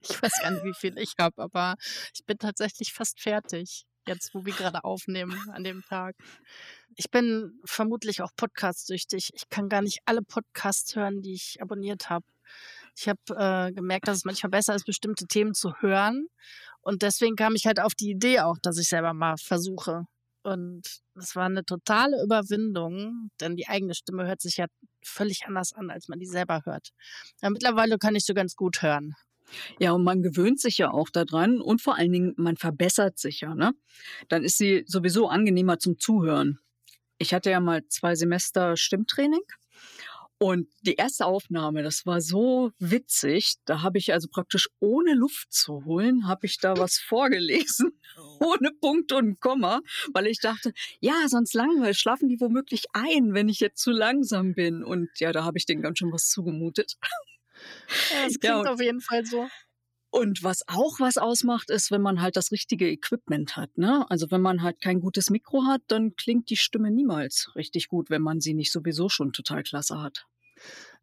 Ich 0.00 0.20
weiß 0.20 0.40
gar 0.42 0.50
nicht, 0.50 0.64
wie 0.64 0.74
viel 0.74 0.98
ich 0.98 1.14
habe, 1.18 1.42
aber 1.42 1.76
ich 2.14 2.24
bin 2.24 2.38
tatsächlich 2.38 2.92
fast 2.92 3.20
fertig, 3.20 3.86
jetzt 4.06 4.34
wo 4.34 4.44
wir 4.44 4.52
gerade 4.52 4.84
aufnehmen 4.84 5.38
an 5.50 5.64
dem 5.64 5.82
Tag. 5.82 6.16
Ich 6.96 7.10
bin 7.10 7.58
vermutlich 7.64 8.22
auch 8.22 8.30
podcast-süchtig. 8.36 9.30
Ich 9.34 9.48
kann 9.48 9.68
gar 9.68 9.82
nicht 9.82 10.00
alle 10.04 10.22
Podcasts 10.22 10.94
hören, 10.94 11.22
die 11.22 11.34
ich 11.34 11.60
abonniert 11.60 12.10
habe. 12.10 12.26
Ich 12.96 13.08
habe 13.08 13.18
äh, 13.30 13.72
gemerkt, 13.72 14.08
dass 14.08 14.18
es 14.18 14.24
manchmal 14.24 14.50
besser 14.50 14.74
ist, 14.74 14.86
bestimmte 14.86 15.26
Themen 15.26 15.54
zu 15.54 15.74
hören. 15.80 16.26
Und 16.80 17.02
deswegen 17.02 17.36
kam 17.36 17.54
ich 17.54 17.66
halt 17.66 17.80
auf 17.80 17.94
die 17.94 18.10
Idee 18.10 18.40
auch, 18.40 18.58
dass 18.62 18.78
ich 18.78 18.88
selber 18.88 19.14
mal 19.14 19.36
versuche. 19.36 20.04
Und 20.42 20.82
es 21.14 21.34
war 21.34 21.46
eine 21.46 21.64
totale 21.64 22.22
Überwindung, 22.22 23.30
denn 23.40 23.56
die 23.56 23.66
eigene 23.66 23.94
Stimme 23.94 24.26
hört 24.26 24.42
sich 24.42 24.58
ja 24.58 24.66
völlig 25.02 25.46
anders 25.46 25.72
an, 25.72 25.90
als 25.90 26.08
man 26.08 26.20
die 26.20 26.26
selber 26.26 26.60
hört. 26.64 26.90
Ja, 27.40 27.48
mittlerweile 27.48 27.96
kann 27.98 28.14
ich 28.14 28.26
so 28.26 28.34
ganz 28.34 28.54
gut 28.54 28.82
hören. 28.82 29.14
Ja, 29.78 29.92
und 29.92 30.04
man 30.04 30.22
gewöhnt 30.22 30.60
sich 30.60 30.78
ja 30.78 30.90
auch 30.90 31.08
daran 31.08 31.60
und 31.60 31.80
vor 31.80 31.96
allen 31.96 32.12
Dingen, 32.12 32.34
man 32.36 32.56
verbessert 32.56 33.18
sich 33.18 33.40
ja. 33.40 33.54
Ne? 33.54 33.72
Dann 34.28 34.44
ist 34.44 34.58
sie 34.58 34.84
sowieso 34.86 35.28
angenehmer 35.28 35.78
zum 35.78 35.98
Zuhören. 35.98 36.58
Ich 37.18 37.32
hatte 37.32 37.50
ja 37.50 37.60
mal 37.60 37.86
zwei 37.88 38.14
Semester 38.14 38.76
Stimmtraining 38.76 39.42
und 40.38 40.68
die 40.82 40.94
erste 40.94 41.26
Aufnahme, 41.26 41.82
das 41.82 42.06
war 42.06 42.20
so 42.20 42.72
witzig. 42.78 43.54
Da 43.64 43.82
habe 43.82 43.98
ich 43.98 44.12
also 44.12 44.28
praktisch 44.28 44.68
ohne 44.80 45.14
Luft 45.14 45.52
zu 45.52 45.84
holen, 45.84 46.26
habe 46.26 46.46
ich 46.46 46.58
da 46.58 46.76
was 46.78 46.98
vorgelesen, 46.98 47.98
ohne 48.40 48.70
Punkt 48.80 49.12
und 49.12 49.40
Komma, 49.40 49.80
weil 50.12 50.26
ich 50.26 50.40
dachte, 50.40 50.72
ja, 51.00 51.14
sonst 51.28 51.54
langweilig, 51.54 51.98
schlafen 51.98 52.28
die 52.28 52.40
womöglich 52.40 52.84
ein, 52.92 53.34
wenn 53.34 53.48
ich 53.48 53.60
jetzt 53.60 53.80
zu 53.80 53.90
langsam 53.90 54.54
bin. 54.54 54.82
Und 54.82 55.08
ja, 55.18 55.32
da 55.32 55.44
habe 55.44 55.58
ich 55.58 55.66
denen 55.66 55.82
ganz 55.82 55.98
schön 55.98 56.12
was 56.12 56.28
zugemutet. 56.28 56.96
Ja, 58.12 58.24
das 58.24 58.38
klingt 58.40 58.64
ja, 58.64 58.72
auf 58.72 58.80
jeden 58.80 59.00
Fall 59.00 59.24
so. 59.24 59.48
Und 60.14 60.44
was 60.44 60.62
auch 60.68 61.00
was 61.00 61.18
ausmacht, 61.18 61.70
ist, 61.70 61.90
wenn 61.90 62.00
man 62.00 62.22
halt 62.22 62.36
das 62.36 62.52
richtige 62.52 62.88
Equipment 62.88 63.56
hat. 63.56 63.76
Ne? 63.76 64.08
Also 64.10 64.30
wenn 64.30 64.42
man 64.42 64.62
halt 64.62 64.80
kein 64.80 65.00
gutes 65.00 65.28
Mikro 65.28 65.64
hat, 65.64 65.82
dann 65.88 66.14
klingt 66.14 66.50
die 66.50 66.56
Stimme 66.56 66.92
niemals 66.92 67.50
richtig 67.56 67.88
gut, 67.88 68.10
wenn 68.10 68.22
man 68.22 68.40
sie 68.40 68.54
nicht 68.54 68.70
sowieso 68.70 69.08
schon 69.08 69.32
total 69.32 69.64
klasse 69.64 70.00
hat. 70.00 70.28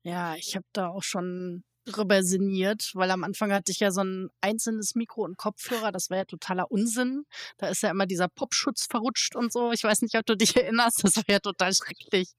Ja, 0.01 0.35
ich 0.35 0.55
habe 0.55 0.65
da 0.71 0.87
auch 0.87 1.03
schon 1.03 1.65
drüber 1.83 2.23
sinniert, 2.23 2.91
weil 2.93 3.11
am 3.11 3.25
Anfang 3.25 3.51
hatte 3.51 3.73
ich 3.73 3.81
ja 3.81 3.91
so 3.91 3.99
ein 3.99 4.29
einzelnes 4.39 4.95
Mikro 4.95 5.25
und 5.25 5.35
Kopfhörer, 5.35 5.91
das 5.91 6.09
war 6.09 6.15
ja 6.15 6.23
totaler 6.23 6.71
Unsinn. 6.71 7.25
Da 7.57 7.67
ist 7.67 7.83
ja 7.83 7.91
immer 7.91 8.05
dieser 8.05 8.29
Popschutz 8.29 8.85
verrutscht 8.89 9.35
und 9.35 9.51
so. 9.51 9.73
Ich 9.73 9.83
weiß 9.83 10.03
nicht, 10.03 10.15
ob 10.15 10.25
du 10.25 10.37
dich 10.37 10.55
erinnerst, 10.55 11.03
das 11.03 11.17
war 11.17 11.25
ja 11.27 11.39
total 11.39 11.73
schrecklich. 11.73 12.29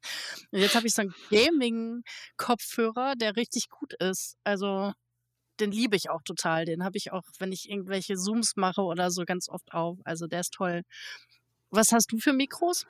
Und 0.51 0.61
jetzt 0.61 0.75
habe 0.75 0.87
ich 0.87 0.95
so 0.95 1.03
einen 1.03 1.15
Gaming-Kopfhörer, 1.29 3.15
der 3.17 3.37
richtig 3.37 3.69
gut 3.69 3.93
ist. 4.01 4.39
Also 4.43 4.95
den 5.63 5.73
liebe 5.73 5.97
ich 5.97 6.11
auch 6.11 6.23
total. 6.23 6.65
Den 6.65 6.85
habe 6.85 6.99
ich 6.99 7.13
auch, 7.13 7.23
wenn 7.39 7.53
ich 7.53 7.71
irgendwelche 7.71 8.17
Zooms 8.17 8.57
mache 8.57 8.83
oder 8.83 9.11
so, 9.11 9.25
ganz 9.25 9.49
oft 9.49 9.73
auf. 9.73 9.99
Also 10.05 10.27
der 10.27 10.41
ist 10.41 10.53
toll. 10.53 10.83
Was 11.71 11.93
hast 11.93 12.13
du 12.13 12.19
für 12.19 12.33
Mikros? 12.33 12.87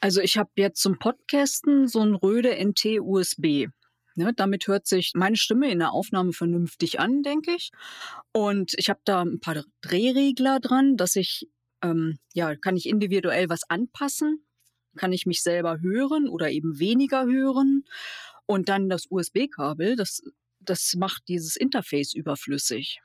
Also 0.00 0.20
ich 0.20 0.36
habe 0.38 0.50
jetzt 0.56 0.80
zum 0.80 0.98
Podcasten 0.98 1.86
so 1.86 2.00
ein 2.00 2.14
Röde 2.14 2.56
NT 2.56 3.00
USB. 3.00 3.68
Ne, 4.16 4.32
damit 4.34 4.68
hört 4.68 4.86
sich 4.86 5.12
meine 5.14 5.36
Stimme 5.36 5.70
in 5.70 5.80
der 5.80 5.92
Aufnahme 5.92 6.32
vernünftig 6.32 7.00
an, 7.00 7.22
denke 7.22 7.52
ich. 7.56 7.70
Und 8.32 8.72
ich 8.76 8.88
habe 8.88 9.00
da 9.04 9.22
ein 9.22 9.40
paar 9.40 9.64
Drehregler 9.80 10.60
dran, 10.60 10.96
dass 10.96 11.16
ich, 11.16 11.48
ähm, 11.82 12.18
ja, 12.32 12.54
kann 12.54 12.76
ich 12.76 12.88
individuell 12.88 13.48
was 13.48 13.68
anpassen, 13.68 14.46
kann 14.96 15.12
ich 15.12 15.26
mich 15.26 15.42
selber 15.42 15.80
hören 15.80 16.28
oder 16.28 16.50
eben 16.50 16.78
weniger 16.78 17.26
hören. 17.26 17.84
Und 18.46 18.68
dann 18.68 18.88
das 18.88 19.06
USB-Kabel, 19.10 19.96
das 19.96 20.22
das 20.64 20.94
macht 20.96 21.28
dieses 21.28 21.56
Interface 21.56 22.14
überflüssig. 22.14 23.00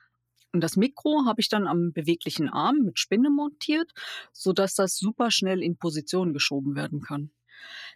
Und 0.52 0.62
das 0.62 0.78
Mikro 0.78 1.26
habe 1.26 1.42
ich 1.42 1.50
dann 1.50 1.68
am 1.68 1.92
beweglichen 1.94 2.50
Arm 2.50 2.80
mit 2.80 2.98
Spinne 2.98 3.30
montiert, 3.30 3.92
sodass 4.34 4.74
das 4.74 4.98
super 4.98 5.30
schnell 5.30 5.62
in 5.62 5.78
Position 5.78 6.34
geschoben 6.34 6.76
werden 6.76 7.02
kann. 7.02 7.32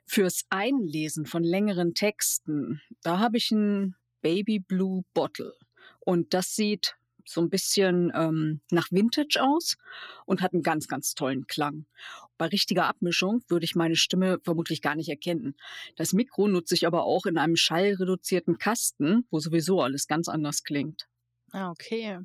Fürs 0.05 0.43
Einlesen 0.49 1.25
von 1.25 1.43
längeren 1.43 1.93
Texten, 1.93 2.81
da 3.01 3.19
habe 3.19 3.37
ich 3.37 3.51
ein 3.51 3.95
Baby 4.21 4.59
Blue 4.59 5.03
Bottle. 5.13 5.53
Und 5.99 6.33
das 6.33 6.55
sieht 6.55 6.95
so 7.25 7.41
ein 7.41 7.49
bisschen 7.49 8.11
ähm, 8.15 8.61
nach 8.71 8.91
Vintage 8.91 9.41
aus 9.41 9.77
und 10.25 10.41
hat 10.41 10.53
einen 10.53 10.63
ganz, 10.63 10.87
ganz 10.87 11.13
tollen 11.15 11.47
Klang. 11.47 11.85
Bei 12.37 12.47
richtiger 12.47 12.87
Abmischung 12.87 13.43
würde 13.47 13.65
ich 13.65 13.75
meine 13.75 13.95
Stimme 13.95 14.39
vermutlich 14.43 14.81
gar 14.81 14.95
nicht 14.95 15.09
erkennen. 15.09 15.55
Das 15.95 16.13
Mikro 16.13 16.47
nutze 16.47 16.75
ich 16.75 16.87
aber 16.87 17.03
auch 17.03 17.25
in 17.25 17.37
einem 17.37 17.55
schallreduzierten 17.55 18.57
Kasten, 18.57 19.25
wo 19.29 19.39
sowieso 19.39 19.81
alles 19.81 20.07
ganz 20.07 20.27
anders 20.27 20.63
klingt. 20.63 21.07
Ah, 21.51 21.69
okay. 21.69 22.19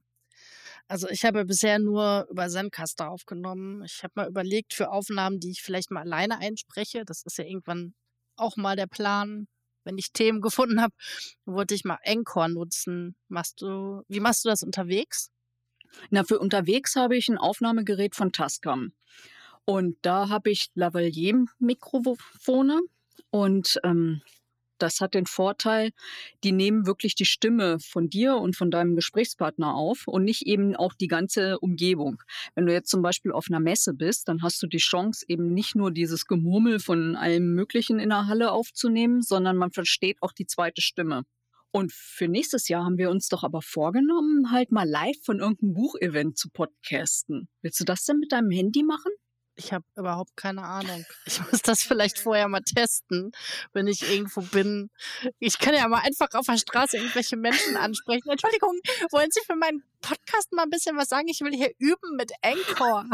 Also 0.88 1.08
ich 1.10 1.24
habe 1.24 1.44
bisher 1.44 1.78
nur 1.78 2.26
über 2.30 2.48
Zencaster 2.48 3.10
aufgenommen. 3.10 3.82
Ich 3.84 4.02
habe 4.02 4.12
mal 4.16 4.28
überlegt 4.28 4.72
für 4.72 4.90
Aufnahmen, 4.90 5.38
die 5.38 5.50
ich 5.50 5.62
vielleicht 5.62 5.90
mal 5.90 6.00
alleine 6.00 6.38
einspreche. 6.38 7.04
Das 7.04 7.22
ist 7.22 7.36
ja 7.36 7.44
irgendwann 7.44 7.94
auch 8.36 8.56
mal 8.56 8.74
der 8.74 8.86
Plan, 8.86 9.48
wenn 9.88 9.98
ich 9.98 10.12
Themen 10.12 10.42
gefunden 10.42 10.82
habe, 10.82 10.92
wollte 11.46 11.74
ich 11.74 11.84
mal 11.84 11.98
Encore 12.02 12.50
nutzen. 12.50 13.16
Machst 13.28 13.62
du, 13.62 14.02
wie 14.06 14.20
machst 14.20 14.44
du 14.44 14.50
das 14.50 14.62
unterwegs? 14.62 15.30
Na, 16.10 16.24
für 16.24 16.38
unterwegs 16.38 16.94
habe 16.94 17.16
ich 17.16 17.28
ein 17.28 17.38
Aufnahmegerät 17.38 18.14
von 18.14 18.30
Tascam. 18.30 18.92
Und 19.64 19.96
da 20.02 20.28
habe 20.28 20.50
ich 20.50 20.70
Lavalier-Mikrofone 20.74 22.82
und 23.30 23.80
ähm, 23.82 24.20
das 24.78 25.00
hat 25.00 25.14
den 25.14 25.26
Vorteil, 25.26 25.90
die 26.44 26.52
nehmen 26.52 26.86
wirklich 26.86 27.14
die 27.14 27.24
Stimme 27.24 27.78
von 27.80 28.08
dir 28.08 28.36
und 28.36 28.56
von 28.56 28.70
deinem 28.70 28.96
Gesprächspartner 28.96 29.74
auf 29.74 30.06
und 30.06 30.24
nicht 30.24 30.46
eben 30.46 30.76
auch 30.76 30.94
die 30.94 31.08
ganze 31.08 31.58
Umgebung. 31.58 32.22
Wenn 32.54 32.66
du 32.66 32.72
jetzt 32.72 32.90
zum 32.90 33.02
Beispiel 33.02 33.32
auf 33.32 33.46
einer 33.48 33.60
Messe 33.60 33.94
bist, 33.94 34.28
dann 34.28 34.42
hast 34.42 34.62
du 34.62 34.66
die 34.66 34.78
Chance, 34.78 35.24
eben 35.28 35.52
nicht 35.52 35.74
nur 35.74 35.90
dieses 35.90 36.26
Gemurmel 36.26 36.80
von 36.80 37.16
allem 37.16 37.54
Möglichen 37.54 37.98
in 37.98 38.10
der 38.10 38.26
Halle 38.26 38.52
aufzunehmen, 38.52 39.22
sondern 39.22 39.56
man 39.56 39.70
versteht 39.70 40.22
auch 40.22 40.32
die 40.32 40.46
zweite 40.46 40.80
Stimme. 40.80 41.24
Und 41.70 41.92
für 41.92 42.28
nächstes 42.28 42.68
Jahr 42.68 42.84
haben 42.84 42.96
wir 42.96 43.10
uns 43.10 43.28
doch 43.28 43.44
aber 43.44 43.60
vorgenommen, 43.60 44.50
halt 44.50 44.72
mal 44.72 44.88
live 44.88 45.22
von 45.22 45.38
irgendeinem 45.40 45.74
Buchevent 45.74 46.38
zu 46.38 46.48
podcasten. 46.48 47.48
Willst 47.62 47.78
du 47.78 47.84
das 47.84 48.04
denn 48.04 48.18
mit 48.18 48.32
deinem 48.32 48.50
Handy 48.50 48.82
machen? 48.82 49.12
Ich 49.58 49.72
habe 49.72 49.84
überhaupt 49.96 50.36
keine 50.36 50.62
Ahnung. 50.62 51.04
Ich 51.26 51.40
muss 51.50 51.62
das 51.62 51.82
vielleicht 51.82 52.18
vorher 52.18 52.48
mal 52.48 52.60
testen, 52.60 53.32
wenn 53.72 53.86
ich 53.86 54.08
irgendwo 54.08 54.40
bin. 54.40 54.88
Ich 55.40 55.58
kann 55.58 55.74
ja 55.74 55.86
mal 55.88 56.00
einfach 56.00 56.28
auf 56.34 56.46
der 56.46 56.56
Straße 56.56 56.96
irgendwelche 56.96 57.36
Menschen 57.36 57.76
ansprechen. 57.76 58.30
Entschuldigung, 58.30 58.78
wollen 59.10 59.30
Sie 59.30 59.40
für 59.44 59.56
meinen 59.56 59.82
Podcast 60.00 60.52
mal 60.52 60.62
ein 60.62 60.70
bisschen 60.70 60.96
was 60.96 61.08
sagen? 61.08 61.28
Ich 61.28 61.40
will 61.40 61.54
hier 61.54 61.72
üben 61.78 62.16
mit 62.16 62.32
Encore. 62.40 63.04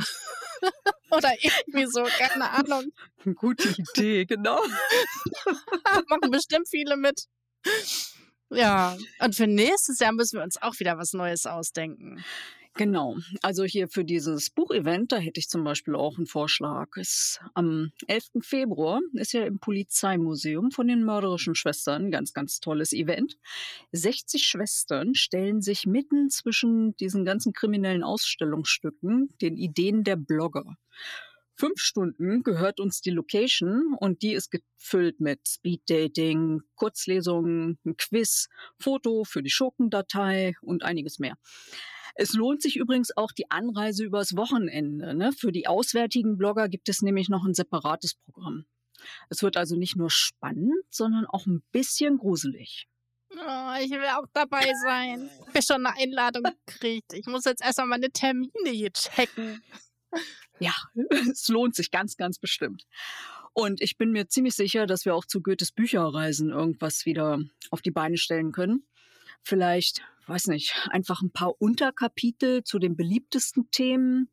Oder 1.11 1.33
irgendwie 1.41 1.87
so, 1.87 2.05
keine 2.05 2.51
Ahnung. 2.51 2.93
Gute 3.35 3.71
Idee, 3.71 4.27
genau. 4.27 4.61
Machen 6.09 6.31
bestimmt 6.31 6.69
viele 6.69 6.97
mit. 6.97 7.25
Ja, 8.51 8.97
und 9.21 9.35
für 9.35 9.47
nächstes 9.47 9.99
Jahr 9.99 10.13
müssen 10.13 10.39
wir 10.39 10.45
uns 10.45 10.61
auch 10.61 10.79
wieder 10.79 10.99
was 10.99 11.15
Neues 11.15 11.47
ausdenken. 11.47 12.23
Genau. 12.77 13.17
Also 13.41 13.63
hier 13.63 13.87
für 13.87 14.05
dieses 14.05 14.51
Buchevent, 14.51 15.13
da 15.13 15.19
hätte 15.19 15.39
ich 15.39 15.49
zum 15.49 15.63
Beispiel 15.63 15.95
auch 15.95 16.17
einen 16.17 16.27
Vorschlag. 16.27 16.97
Ist 16.97 17.41
am 17.55 17.93
11. 18.09 18.31
Februar 18.41 19.01
ist 19.13 19.33
ja 19.33 19.45
im 19.45 19.61
Polizeimuseum 19.61 20.73
von 20.73 20.89
den 20.89 21.05
mörderischen 21.05 21.55
Schwestern 21.55 22.11
ganz, 22.11 22.33
ganz 22.33 22.59
tolles 22.59 22.93
Event. 22.93 23.39
60 23.93 24.45
Schwestern 24.45 25.15
stellen 25.15 25.63
sich 25.63 25.87
mitten 25.87 26.31
zwischen 26.31 26.97
diesen 26.97 27.25
ganzen 27.25 27.53
kriminellen 27.53 28.03
Ausstellungsstücken 28.03 29.29
den 29.41 29.57
Ideen 29.57 30.03
der 30.03 30.17
Blogger. 30.17 30.77
Fünf 31.57 31.79
Stunden 31.79 32.43
gehört 32.43 32.81
uns 32.81 33.01
die 33.01 33.11
Location 33.11 33.95
und 34.01 34.23
die 34.23 34.33
ist 34.33 34.51
gefüllt 34.51 35.21
mit 35.21 35.47
Speeddating, 35.47 36.63
Kurzlesungen, 36.75 37.79
ein 37.85 37.97
Quiz, 37.97 38.49
Foto 38.81 39.23
für 39.23 39.45
die 39.45 39.51
Schurkendatei 39.51 40.57
und 40.61 40.83
einiges 40.83 41.21
mehr. 41.21 41.37
Es 42.15 42.33
lohnt 42.33 42.63
sich 42.63 42.77
übrigens 42.77 43.17
auch 43.17 43.33
die 43.33 43.51
Anreise 43.51 44.05
übers 44.05 44.37
Wochenende. 44.37 45.15
Ne? 45.15 45.33
Für 45.33 45.53
die 45.53 45.67
auswärtigen 45.67 46.37
Blogger 46.37 46.69
gibt 46.69 46.89
es 46.89 47.03
nämlich 47.03 47.29
noch 47.29 47.45
ein 47.45 47.55
separates 47.55 48.15
Programm. 48.15 48.67
Es 49.29 49.43
wird 49.43 49.57
also 49.57 49.77
nicht 49.77 49.97
nur 49.97 50.11
spannend, 50.11 50.85
sondern 50.91 51.27
auch 51.27 51.47
ein 51.47 51.63
bisschen 51.73 52.19
gruselig. 52.19 52.89
Oh, 53.33 53.75
ich 53.81 53.91
will 53.91 54.07
auch 54.17 54.27
dabei 54.33 54.73
sein. 54.85 55.29
Ich 55.41 55.49
habe 55.49 55.63
schon 55.63 55.87
eine 55.87 55.97
Einladung 55.97 56.45
gekriegt. 56.67 57.13
Ich 57.13 57.27
muss 57.27 57.45
jetzt 57.45 57.63
erstmal 57.63 57.89
meine 57.89 58.11
Termine 58.11 58.71
hier 58.71 58.93
checken. 58.93 59.63
Ja, 60.61 60.75
es 61.31 61.49
lohnt 61.49 61.75
sich 61.75 61.91
ganz, 61.91 62.17
ganz 62.17 62.39
bestimmt. 62.39 62.87
Und 63.53 63.81
ich 63.81 63.97
bin 63.97 64.13
mir 64.13 64.29
ziemlich 64.29 64.55
sicher, 64.55 64.87
dass 64.87 65.05
wir 65.05 65.15
auch 65.15 65.25
zu 65.25 65.41
Goethes 65.41 65.73
Bücherreisen 65.73 66.51
irgendwas 66.51 67.07
wieder 67.07 67.41
auf 67.71 67.83
die 67.83 67.91
Beine 67.91 68.19
stellen 68.19 68.53
können. 68.53 68.87
Vielleicht 69.45 70.03
weiß 70.27 70.47
nicht, 70.47 70.75
einfach 70.91 71.23
ein 71.23 71.31
paar 71.31 71.61
Unterkapitel 71.61 72.65
zu 72.65 72.79
den 72.79 72.97
beliebtesten 72.97 73.71
Themen. 73.71 74.31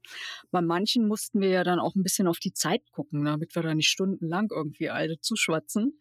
Bei 0.51 0.61
manchen 0.61 1.07
mussten 1.07 1.41
wir 1.41 1.49
ja 1.49 1.63
dann 1.63 1.79
auch 1.79 1.95
ein 1.95 2.03
bisschen 2.03 2.27
auf 2.27 2.39
die 2.39 2.53
Zeit 2.53 2.89
gucken, 2.91 3.25
damit 3.25 3.55
wir 3.55 3.61
da 3.61 3.75
nicht 3.75 3.89
stundenlang 3.89 4.49
irgendwie 4.51 4.89
alle 4.89 5.19
zuschwatzen. 5.19 5.99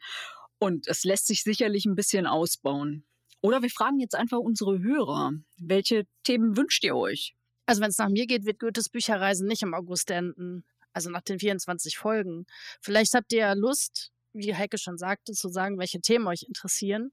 Und 0.59 0.87
es 0.89 1.05
lässt 1.05 1.27
sich 1.27 1.43
sicherlich 1.43 1.87
ein 1.87 1.97
bisschen 1.97 2.27
ausbauen. 2.27 3.05
Oder 3.41 3.63
wir 3.63 3.71
fragen 3.71 3.99
jetzt 3.99 4.15
einfach 4.15 4.39
unsere 4.39 4.81
Hörer, 4.81 5.33
welche 5.59 6.07
Themen 6.25 6.57
wünscht 6.57 6.85
ihr 6.85 6.95
euch? 6.95 7.35
Also 7.67 7.81
wenn 7.81 7.91
es 7.91 7.99
nach 7.99 8.11
mir 8.11 8.27
geht, 8.27 8.45
wird 8.45 8.59
Goethes 8.59 8.91
Bücherreisen 8.91 9.47
nicht 9.47 9.63
im 9.63 9.75
August 9.75 10.11
enden. 10.11 10.65
Also 10.93 11.09
nach 11.09 11.23
den 11.23 11.39
24 11.39 11.97
Folgen. 11.97 12.47
Vielleicht 12.81 13.15
habt 13.15 13.33
ihr 13.33 13.39
ja 13.41 13.53
Lust, 13.55 14.13
wie 14.33 14.55
Heike 14.55 14.77
schon 14.77 14.99
sagte, 14.99 15.33
zu 15.33 15.49
sagen, 15.49 15.79
welche 15.79 16.01
Themen 16.01 16.27
euch 16.27 16.43
interessieren. 16.43 17.13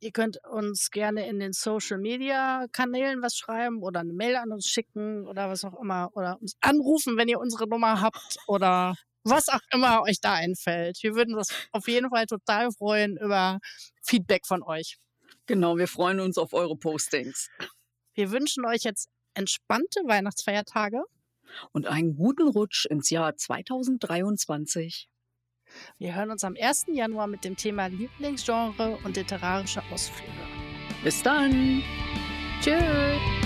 Ihr 0.00 0.12
könnt 0.12 0.38
uns 0.44 0.90
gerne 0.90 1.28
in 1.28 1.40
den 1.40 1.52
Social 1.52 1.98
Media 1.98 2.66
Kanälen 2.72 3.20
was 3.20 3.36
schreiben 3.36 3.82
oder 3.82 4.00
eine 4.00 4.12
Mail 4.12 4.36
an 4.36 4.52
uns 4.52 4.66
schicken 4.66 5.26
oder 5.26 5.50
was 5.50 5.64
auch 5.64 5.80
immer 5.80 6.10
oder 6.14 6.40
uns 6.40 6.54
anrufen, 6.60 7.16
wenn 7.16 7.28
ihr 7.28 7.40
unsere 7.40 7.68
Nummer 7.68 8.00
habt 8.00 8.36
oder 8.46 8.94
was 9.24 9.48
auch 9.48 9.60
immer 9.72 10.02
euch 10.02 10.20
da 10.20 10.34
einfällt. 10.34 10.98
Wir 11.02 11.16
würden 11.16 11.34
uns 11.34 11.52
auf 11.72 11.88
jeden 11.88 12.10
Fall 12.10 12.26
total 12.26 12.70
freuen 12.70 13.16
über 13.16 13.58
Feedback 14.02 14.46
von 14.46 14.62
euch. 14.62 14.98
Genau, 15.46 15.76
wir 15.76 15.88
freuen 15.88 16.20
uns 16.20 16.38
auf 16.38 16.52
eure 16.52 16.76
Postings. 16.76 17.48
Wir 18.14 18.30
wünschen 18.30 18.64
euch 18.66 18.82
jetzt 18.82 19.08
entspannte 19.34 20.00
Weihnachtsfeiertage 20.06 21.02
und 21.72 21.86
einen 21.86 22.14
guten 22.14 22.48
Rutsch 22.48 22.86
ins 22.86 23.10
Jahr 23.10 23.36
2023. 23.36 25.08
Wir 25.98 26.14
hören 26.14 26.30
uns 26.30 26.44
am 26.44 26.56
1. 26.60 26.86
Januar 26.92 27.26
mit 27.26 27.44
dem 27.44 27.56
Thema 27.56 27.86
Lieblingsgenre 27.86 28.98
und 29.04 29.16
literarische 29.16 29.82
Ausflüge. 29.92 30.32
Bis 31.02 31.22
dann. 31.22 31.82
Tschüss. 32.60 33.37